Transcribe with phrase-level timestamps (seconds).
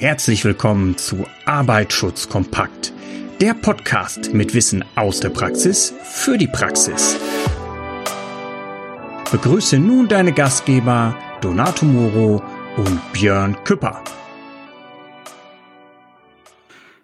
[0.00, 2.94] Herzlich willkommen zu Arbeitsschutz kompakt,
[3.38, 7.20] der Podcast mit Wissen aus der Praxis für die Praxis.
[9.30, 12.42] Begrüße nun deine Gastgeber Donato Moro
[12.78, 14.02] und Björn Küpper.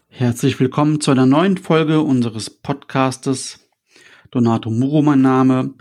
[0.08, 3.60] Herzlich willkommen zu einer neuen Folge unseres Podcastes.
[4.30, 5.74] Donato Muro mein Name.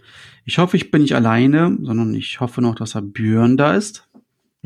[0.44, 4.05] Ich hoffe, ich bin nicht alleine, sondern ich hoffe noch, dass er Björn da ist.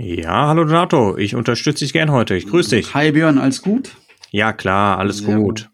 [0.02, 2.33] Ja, hallo Donato, ich unterstütze dich gern heute.
[2.33, 2.93] Ich grüße dich.
[2.93, 3.97] Hi Björn, alles gut?
[4.32, 5.65] Ja, klar, alles sehr gut.
[5.65, 5.69] gut.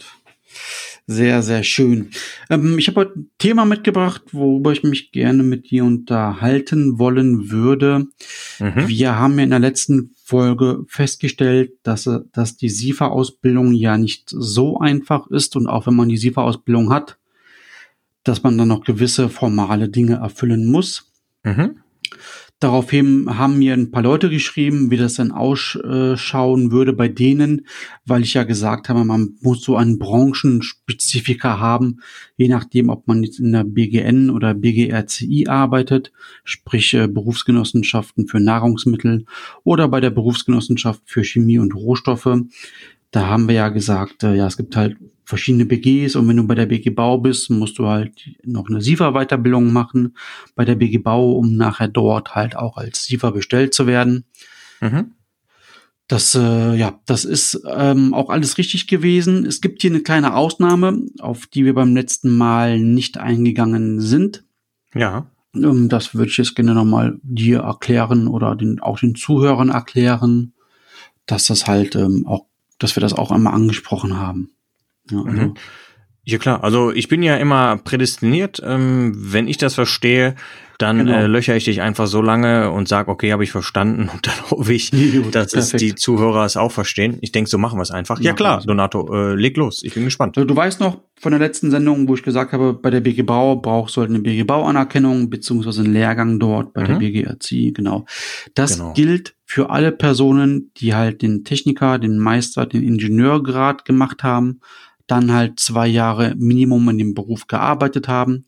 [1.05, 2.09] Sehr, sehr schön.
[2.49, 7.51] Ähm, ich habe heute ein Thema mitgebracht, worüber ich mich gerne mit dir unterhalten wollen
[7.51, 8.07] würde.
[8.57, 8.87] Mhm.
[8.87, 14.79] Wir haben ja in der letzten Folge festgestellt, dass, dass die SIFA-Ausbildung ja nicht so
[14.79, 17.19] einfach ist und auch wenn man die SIFA-Ausbildung hat,
[18.23, 21.11] dass man dann noch gewisse formale Dinge erfüllen muss.
[21.43, 21.75] Mhm.
[22.61, 27.67] Daraufhin haben mir ein paar Leute geschrieben, wie das dann ausschauen würde bei denen,
[28.05, 31.99] weil ich ja gesagt habe, man muss so einen Branchenspezifika haben,
[32.37, 36.13] je nachdem, ob man jetzt in der BGN oder BGRCI arbeitet,
[36.45, 39.25] sprich äh, Berufsgenossenschaften für Nahrungsmittel
[39.65, 42.39] oder bei der Berufsgenossenschaft für Chemie und Rohstoffe.
[43.11, 46.47] Da haben wir ja gesagt, äh, ja, es gibt halt verschiedene BGs und wenn du
[46.47, 50.15] bei der BG Bau bist, musst du halt noch eine SIFA-Weiterbildung machen
[50.55, 54.25] bei der BG Bau, um nachher dort halt auch als SIFA bestellt zu werden.
[54.81, 55.11] Mhm.
[56.07, 59.45] Das, äh, ja, das ist ähm, auch alles richtig gewesen.
[59.45, 64.43] Es gibt hier eine kleine Ausnahme, auf die wir beim letzten Mal nicht eingegangen sind.
[64.93, 65.31] Ja.
[65.55, 70.53] Ähm, das würde ich jetzt gerne nochmal dir erklären oder den, auch den Zuhörern erklären,
[71.25, 72.45] dass das halt ähm, auch,
[72.77, 74.51] dass wir das auch einmal angesprochen haben.
[75.11, 75.29] Ja, also.
[75.29, 75.53] Mhm.
[76.23, 78.61] ja klar, also ich bin ja immer prädestiniert.
[78.63, 80.35] Ähm, wenn ich das verstehe,
[80.77, 81.13] dann genau.
[81.13, 84.51] äh, löcher ich dich einfach so lange und sag, okay, habe ich verstanden und dann
[84.51, 84.91] hoffe ich,
[85.31, 87.17] dass es die Zuhörer es auch verstehen.
[87.21, 88.19] Ich denke, so machen wir es einfach.
[88.19, 89.83] Ja, ja klar, Donato, äh, leg los.
[89.83, 90.37] Ich bin gespannt.
[90.37, 93.55] Du weißt noch von der letzten Sendung, wo ich gesagt habe, bei der BG Bau
[93.55, 96.87] brauchst du halt eine BG Bau Anerkennung beziehungsweise einen Lehrgang dort bei mhm.
[96.87, 98.05] der BG RC, genau.
[98.53, 98.93] Das genau.
[98.93, 104.59] gilt für alle Personen, die halt den Techniker, den Meister, den Ingenieurgrad gemacht haben
[105.07, 108.45] dann halt zwei Jahre Minimum in dem Beruf gearbeitet haben,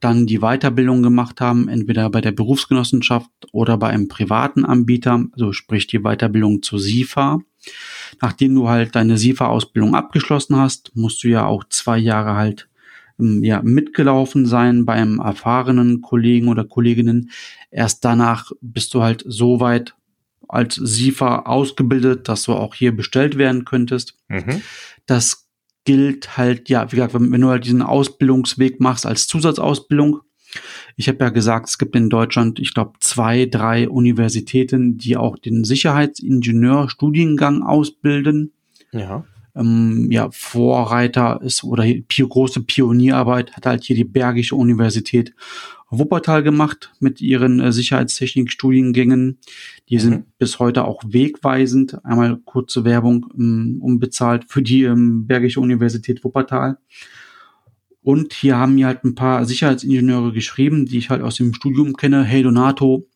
[0.00, 5.52] dann die Weiterbildung gemacht haben, entweder bei der Berufsgenossenschaft oder bei einem privaten Anbieter, also
[5.52, 7.40] sprich die Weiterbildung zur SIFA.
[8.20, 12.68] Nachdem du halt deine SIFA-Ausbildung abgeschlossen hast, musst du ja auch zwei Jahre halt
[13.18, 17.30] ähm, ja, mitgelaufen sein bei einem erfahrenen Kollegen oder Kolleginnen.
[17.70, 19.94] Erst danach bist du halt so weit
[20.48, 24.16] als SIFA ausgebildet, dass du auch hier bestellt werden könntest.
[24.28, 24.62] Mhm.
[25.06, 25.47] Das
[25.88, 30.20] gilt halt, ja, wie gesagt, wenn du halt diesen Ausbildungsweg machst als Zusatzausbildung.
[30.96, 35.38] Ich habe ja gesagt, es gibt in Deutschland, ich glaube, zwei, drei Universitäten, die auch
[35.38, 38.52] den Sicherheitsingenieurstudiengang ausbilden.
[38.92, 39.24] Ja.
[39.56, 41.86] Ähm, ja, Vorreiter ist oder
[42.28, 45.32] große Pionierarbeit hat halt hier die Bergische Universität
[45.90, 49.38] Wuppertal gemacht mit ihren äh, Sicherheitstechnik-Studiengängen.
[49.88, 50.00] Die mhm.
[50.00, 52.04] sind bis heute auch wegweisend.
[52.04, 56.78] Einmal kurze Werbung ähm, unbezahlt für die ähm, Bergische Universität Wuppertal.
[58.02, 61.94] Und hier haben mir halt ein paar Sicherheitsingenieure geschrieben, die ich halt aus dem Studium
[61.94, 62.22] kenne.
[62.22, 63.06] Hey Donato,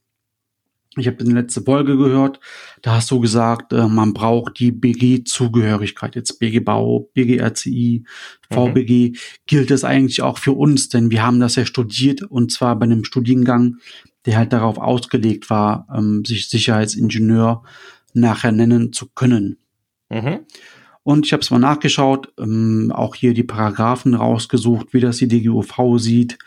[0.97, 2.38] ich habe die letzte Folge gehört,
[2.82, 8.04] da hast du gesagt, äh, man braucht die BG-Zugehörigkeit, jetzt BG Bau, BG RCI,
[8.50, 9.10] VBG.
[9.10, 9.16] Mhm.
[9.47, 10.88] Gilt das eigentlich auch für uns?
[10.88, 13.76] Denn wir haben das ja studiert und zwar bei einem Studiengang,
[14.26, 17.62] der halt darauf ausgelegt war, ähm, sich Sicherheitsingenieur
[18.12, 19.59] nachher nennen zu können.
[20.10, 20.41] Mhm.
[21.04, 25.26] Und ich habe es mal nachgeschaut, ähm, auch hier die Paragraphen rausgesucht, wie das die
[25.26, 26.38] DGUV sieht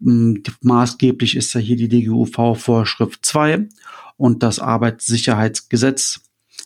[0.00, 3.68] maßgeblich ist ja hier die DGUV-Vorschrift 2
[4.16, 6.20] und das Arbeitssicherheitsgesetz,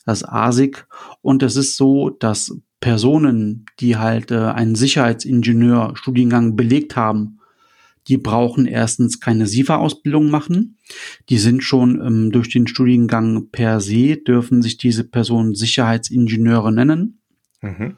[0.05, 0.87] das ASIC.
[1.23, 7.41] Und es ist so, dass Personen, die halt äh, einen Sicherheitsingenieur-Studiengang belegt haben,
[8.09, 10.77] die brauchen erstens keine SIFA-Ausbildung machen.
[11.31, 17.21] Die sind schon ähm, durch den Studiengang per se, dürfen sich diese Personen Sicherheitsingenieure nennen.
[17.63, 17.97] Mhm.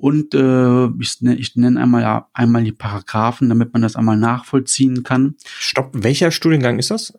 [0.00, 4.16] Und äh, ich, ne, ich nenne einmal ja einmal die Paragraphen, damit man das einmal
[4.16, 5.34] nachvollziehen kann.
[5.44, 7.18] Stopp, welcher Studiengang ist das?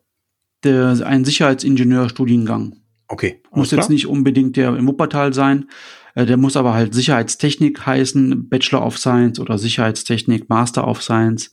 [0.64, 2.78] Der, ein Sicherheitsingenieurstudiengang.
[3.08, 3.42] Okay.
[3.52, 5.68] Muss jetzt nicht unbedingt der im Wuppertal sein.
[6.16, 11.52] Äh, der muss aber halt Sicherheitstechnik heißen, Bachelor of Science oder Sicherheitstechnik, Master of Science.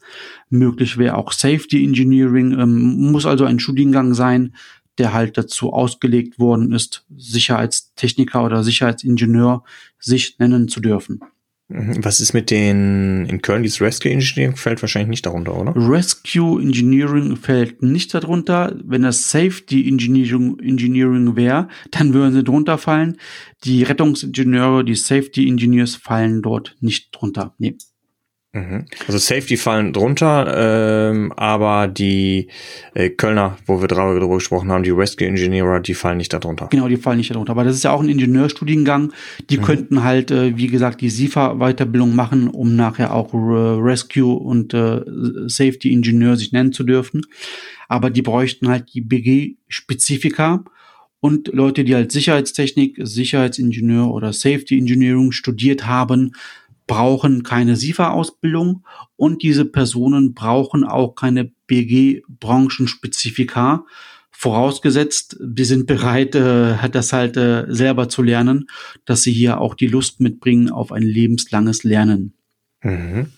[0.50, 2.58] Möglich wäre auch Safety Engineering.
[2.58, 4.54] Ähm, muss also ein Studiengang sein,
[4.98, 9.64] der halt dazu ausgelegt worden ist, Sicherheitstechniker oder Sicherheitsingenieur
[9.98, 11.20] sich nennen zu dürfen.
[11.68, 12.02] Mhm.
[12.02, 15.74] Was ist mit den, in Köln, dieses Rescue Engineering fällt wahrscheinlich nicht darunter, oder?
[15.76, 18.74] Rescue Engineering fällt nicht darunter.
[18.84, 23.18] Wenn das Safety Engineering, Engineering wäre, dann würden sie drunter fallen.
[23.64, 27.54] Die Rettungsingenieure, die Safety Engineers fallen dort nicht drunter.
[27.58, 27.76] Nee.
[28.54, 28.86] Mhm.
[29.06, 32.48] Also Safety fallen drunter, ähm, aber die
[32.94, 36.68] äh, Kölner, wo wir darüber gesprochen haben, die Rescue Engineer, die fallen nicht darunter.
[36.70, 37.52] Genau, die fallen nicht darunter.
[37.52, 39.12] Aber das ist ja auch ein Ingenieurstudiengang.
[39.50, 39.62] Die mhm.
[39.62, 45.02] könnten halt, äh, wie gesagt, die SIFA-Weiterbildung machen, um nachher auch äh, Rescue und äh,
[45.46, 47.26] Safety Engineer sich nennen zu dürfen.
[47.86, 50.64] Aber die bräuchten halt die BG-Spezifika
[51.20, 56.32] und Leute, die halt Sicherheitstechnik, Sicherheitsingenieur oder Safety Engineering studiert haben,
[56.88, 63.84] brauchen keine SIFA-Ausbildung und diese Personen brauchen auch keine BG-Branchenspezifika.
[64.32, 68.68] Vorausgesetzt, die sind bereit, äh, das halt äh, selber zu lernen,
[69.04, 72.34] dass sie hier auch die Lust mitbringen auf ein lebenslanges Lernen.
[72.82, 73.28] Mhm.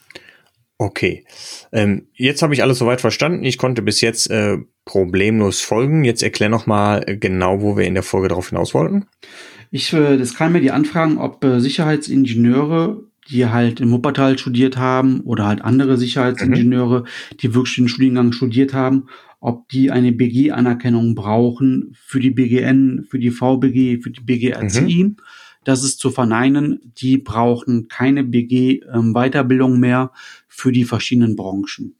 [0.79, 1.25] Okay.
[1.73, 3.45] Ähm, jetzt habe ich alles soweit verstanden.
[3.45, 4.57] Ich konnte bis jetzt äh,
[4.87, 6.05] problemlos folgen.
[6.05, 9.07] Jetzt erklär noch mal äh, genau, wo wir in der Folge darauf hinaus wollten.
[9.71, 14.77] Ich, äh, das kann mir die anfragen, ob äh, Sicherheitsingenieure die halt in Wuppertal studiert
[14.77, 17.37] haben oder halt andere Sicherheitsingenieure, mhm.
[17.39, 19.07] die wirklich den Studiengang studiert haben,
[19.41, 25.05] ob die eine BG-Anerkennung brauchen für die BGN, für die VBG, für die BGRCI.
[25.05, 25.17] Mhm.
[25.65, 26.93] Das ist zu verneinen.
[26.99, 30.13] Die brauchen keine BG-Weiterbildung ähm, mehr
[30.49, 31.95] für die verschiedenen Branchen.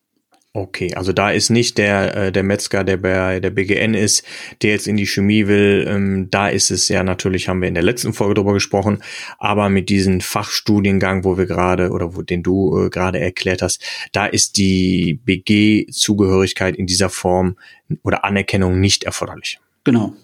[0.53, 4.27] Okay, also da ist nicht der, äh, der Metzger, der bei der BGN ist,
[4.63, 5.87] der jetzt in die Chemie will.
[5.89, 9.01] Ähm, da ist es ja natürlich, haben wir in der letzten Folge drüber gesprochen,
[9.39, 13.85] aber mit diesem Fachstudiengang, wo wir gerade oder wo den du äh, gerade erklärt hast,
[14.11, 17.57] da ist die BG-Zugehörigkeit in dieser Form
[18.03, 19.61] oder Anerkennung nicht erforderlich.
[19.85, 20.15] Genau.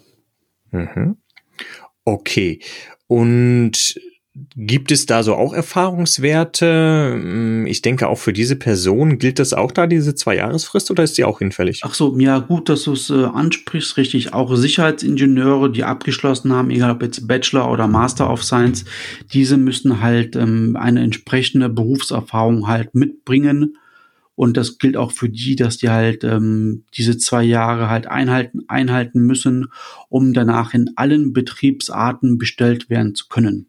[0.72, 1.19] Mhm.
[2.05, 2.58] Okay.
[3.06, 4.00] Und
[4.54, 7.12] Gibt es da so auch Erfahrungswerte?
[7.14, 11.16] Hm, ich denke, auch für diese Person gilt das auch da, diese Zwei-Jahresfrist, oder ist
[11.16, 11.80] die auch hinfällig?
[11.84, 14.34] Ach so, ja, gut, dass du es äh, ansprichst, richtig.
[14.34, 18.84] Auch Sicherheitsingenieure, die abgeschlossen haben, egal ob jetzt Bachelor oder Master of Science,
[19.32, 23.78] diese müssen halt ähm, eine entsprechende Berufserfahrung halt mitbringen.
[24.34, 28.64] Und das gilt auch für die, dass die halt ähm, diese zwei Jahre halt einhalten,
[28.68, 29.68] einhalten müssen,
[30.10, 33.68] um danach in allen Betriebsarten bestellt werden zu können.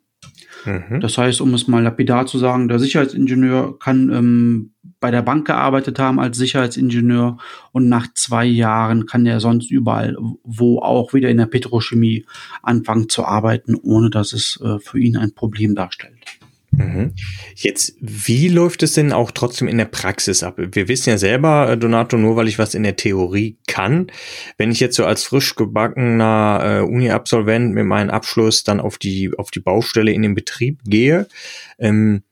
[0.65, 0.99] Mhm.
[0.99, 5.45] Das heißt, um es mal lapidar zu sagen, der Sicherheitsingenieur kann ähm, bei der Bank
[5.45, 7.37] gearbeitet haben als Sicherheitsingenieur
[7.71, 12.25] und nach zwei Jahren kann er sonst überall, wo auch wieder in der Petrochemie
[12.63, 16.16] anfangen zu arbeiten, ohne dass es äh, für ihn ein Problem darstellt.
[16.71, 17.13] Mhm.
[17.55, 20.57] Jetzt, wie läuft es denn auch trotzdem in der Praxis ab?
[20.57, 24.07] Wir wissen ja selber, äh, Donato, nur weil ich was in der Theorie kann,
[24.57, 29.31] wenn ich jetzt so als frisch gebackener äh, Uni-Absolvent mit meinem Abschluss dann auf die,
[29.37, 31.27] auf die Baustelle in den Betrieb gehe,
[31.79, 32.23] ähm,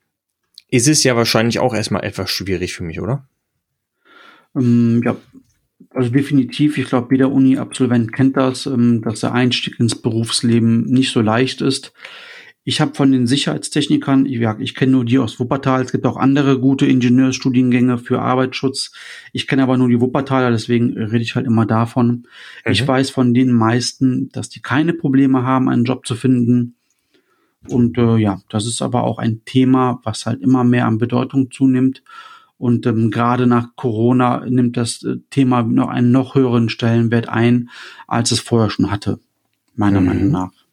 [0.70, 3.28] ist es ja wahrscheinlich auch erstmal etwas schwierig für mich, oder?
[4.56, 5.16] Ähm, ja,
[5.92, 6.78] also definitiv.
[6.78, 11.62] Ich glaube, jeder Uni-Absolvent kennt das, ähm, dass der Einstieg ins Berufsleben nicht so leicht
[11.62, 11.94] ist.
[12.68, 16.08] Ich habe von den Sicherheitstechnikern, ich, ja, ich kenne nur die aus Wuppertal, es gibt
[16.08, 18.92] auch andere gute Ingenieursstudiengänge für Arbeitsschutz.
[19.32, 22.08] Ich kenne aber nur die Wuppertaler, deswegen rede ich halt immer davon.
[22.66, 22.72] Mhm.
[22.72, 26.74] Ich weiß von den meisten, dass die keine Probleme haben, einen Job zu finden.
[27.70, 31.52] Und äh, ja, das ist aber auch ein Thema, was halt immer mehr an Bedeutung
[31.52, 32.02] zunimmt.
[32.58, 37.70] Und ähm, gerade nach Corona nimmt das äh, Thema noch einen noch höheren Stellenwert ein,
[38.08, 39.20] als es vorher schon hatte,
[39.76, 40.08] meiner mhm.
[40.08, 40.65] Meinung nach.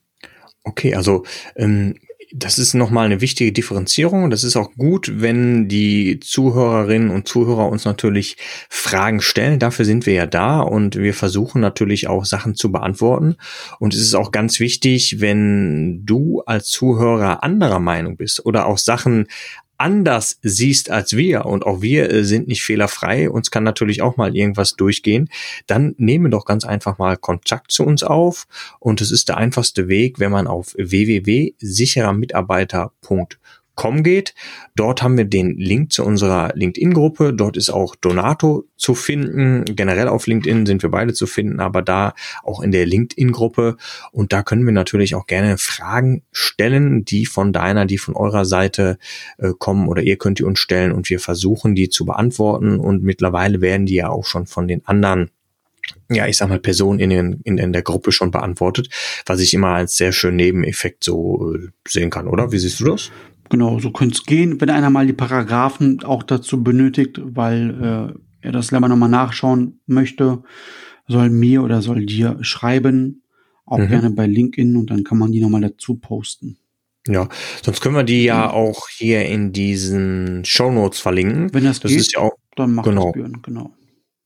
[0.64, 1.24] Okay, also
[1.56, 1.94] ähm,
[2.34, 4.30] das ist nochmal eine wichtige Differenzierung.
[4.30, 8.36] Das ist auch gut, wenn die Zuhörerinnen und Zuhörer uns natürlich
[8.70, 9.58] Fragen stellen.
[9.58, 13.36] Dafür sind wir ja da und wir versuchen natürlich auch Sachen zu beantworten.
[13.78, 18.78] Und es ist auch ganz wichtig, wenn du als Zuhörer anderer Meinung bist oder auch
[18.78, 19.26] Sachen
[19.82, 24.16] anders siehst als wir und auch wir äh, sind nicht fehlerfrei, uns kann natürlich auch
[24.16, 25.28] mal irgendwas durchgehen,
[25.66, 28.46] dann nehme doch ganz einfach mal Kontakt zu uns auf.
[28.78, 33.26] Und es ist der einfachste Weg, wenn man auf www.sicherermitarbeiter.com
[33.74, 34.34] com geht.
[34.74, 37.32] Dort haben wir den Link zu unserer LinkedIn-Gruppe.
[37.32, 39.64] Dort ist auch Donato zu finden.
[39.64, 43.76] Generell auf LinkedIn sind wir beide zu finden, aber da auch in der LinkedIn-Gruppe.
[44.10, 48.44] Und da können wir natürlich auch gerne Fragen stellen, die von deiner, die von eurer
[48.44, 48.98] Seite
[49.38, 52.78] äh, kommen oder ihr könnt die uns stellen und wir versuchen die zu beantworten.
[52.78, 55.30] Und mittlerweile werden die ja auch schon von den anderen
[56.10, 58.88] ja, ich sag mal, Personen in, den, in, in der Gruppe schon beantwortet,
[59.26, 62.52] was ich immer als sehr schön Nebeneffekt so äh, sehen kann, oder?
[62.52, 63.10] Wie siehst du das?
[63.50, 68.46] Genau, so könnte es gehen, wenn einer mal die Paragraphen auch dazu benötigt, weil äh,
[68.46, 70.42] er das selber nochmal nachschauen möchte,
[71.06, 73.22] soll mir oder soll dir schreiben,
[73.64, 73.88] auch mhm.
[73.88, 76.58] gerne bei LinkedIn und dann kann man die nochmal dazu posten.
[77.08, 77.28] Ja,
[77.62, 81.52] sonst können wir die ja auch hier in diesen Show Notes verlinken.
[81.52, 83.06] Wenn das, das geht, ist ja auch, dann macht genau.
[83.06, 83.72] das Björn, genau.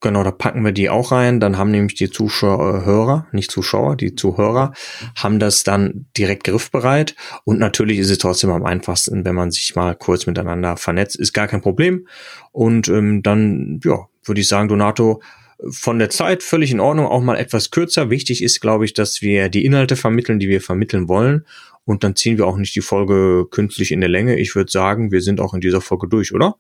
[0.03, 1.41] Genau, da packen wir die auch rein.
[1.41, 4.73] Dann haben nämlich die Zuschauer, nicht Zuschauer, die Zuhörer
[5.17, 7.15] haben das dann direkt griffbereit.
[7.45, 11.17] Und natürlich ist es trotzdem am einfachsten, wenn man sich mal kurz miteinander vernetzt.
[11.17, 12.07] Ist gar kein Problem.
[12.53, 15.23] Und ähm, dann, ja, würde ich sagen, Donato,
[15.71, 18.11] von der Zeit völlig in Ordnung, auch mal etwas kürzer.
[18.11, 21.47] Wichtig ist, glaube ich, dass wir die Inhalte vermitteln, die wir vermitteln wollen.
[21.87, 24.39] Und dann ziehen wir auch nicht die Folge künstlich in der Länge.
[24.39, 26.57] Ich würde sagen, wir sind auch in dieser Folge durch, oder?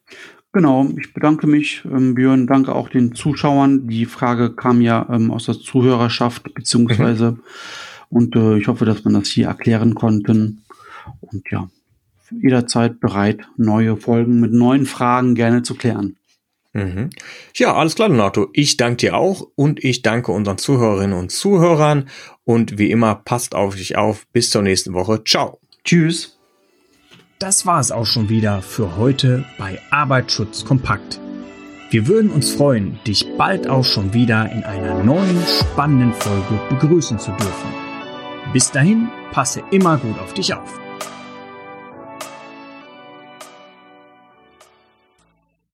[0.52, 3.88] Genau, ich bedanke mich, ähm, Björn, danke auch den Zuschauern.
[3.88, 7.40] Die Frage kam ja ähm, aus der Zuhörerschaft, beziehungsweise, mhm.
[8.09, 10.62] und äh, ich hoffe, dass wir das hier erklären konnten.
[11.21, 11.68] Und ja,
[12.30, 16.16] jederzeit bereit, neue Folgen mit neuen Fragen gerne zu klären.
[16.76, 17.09] Mhm.
[17.54, 18.49] Ja, alles klar, Donato.
[18.52, 22.09] Ich danke dir auch und ich danke unseren Zuhörerinnen und Zuhörern.
[22.45, 24.26] Und wie immer, passt auf dich auf.
[24.33, 25.25] Bis zur nächsten Woche.
[25.25, 25.59] Ciao.
[25.85, 26.38] Tschüss.
[27.38, 31.18] Das war es auch schon wieder für heute bei Arbeitsschutz kompakt.
[31.90, 37.18] Wir würden uns freuen, dich bald auch schon wieder in einer neuen spannenden Folge begrüßen
[37.18, 37.71] zu dürfen.
[38.52, 40.86] Bis dahin, passe immer gut auf dich auf.